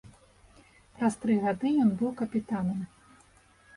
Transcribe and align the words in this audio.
Праз 0.95 1.13
тры 1.25 1.37
гады 1.45 1.67
ён 1.85 1.93
быў 2.03 2.11
капітанам. 2.25 2.79